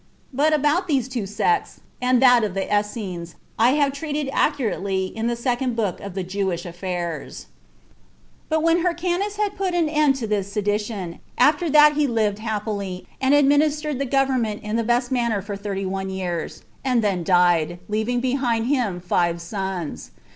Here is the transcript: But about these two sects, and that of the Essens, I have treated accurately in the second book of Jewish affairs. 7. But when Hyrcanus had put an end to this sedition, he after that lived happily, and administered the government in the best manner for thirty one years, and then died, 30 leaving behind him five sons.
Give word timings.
But 0.33 0.51
about 0.51 0.87
these 0.87 1.07
two 1.07 1.27
sects, 1.27 1.81
and 2.01 2.19
that 2.23 2.43
of 2.43 2.55
the 2.55 2.67
Essens, 2.73 3.35
I 3.59 3.73
have 3.73 3.93
treated 3.93 4.31
accurately 4.33 5.05
in 5.05 5.27
the 5.27 5.35
second 5.35 5.75
book 5.75 5.99
of 6.01 6.15
Jewish 6.25 6.65
affairs. 6.65 7.41
7. 7.41 7.49
But 8.49 8.63
when 8.63 8.81
Hyrcanus 8.81 9.35
had 9.35 9.55
put 9.55 9.75
an 9.75 9.87
end 9.87 10.15
to 10.15 10.25
this 10.25 10.51
sedition, 10.51 11.11
he 11.11 11.19
after 11.37 11.69
that 11.69 11.95
lived 11.97 12.39
happily, 12.39 13.05
and 13.21 13.35
administered 13.35 13.99
the 13.99 14.05
government 14.07 14.63
in 14.63 14.75
the 14.75 14.83
best 14.83 15.11
manner 15.11 15.39
for 15.39 15.55
thirty 15.55 15.85
one 15.85 16.09
years, 16.09 16.63
and 16.83 17.03
then 17.03 17.23
died, 17.23 17.77
30 17.81 17.81
leaving 17.87 18.19
behind 18.21 18.65
him 18.65 18.99
five 18.99 19.39
sons. 19.39 20.09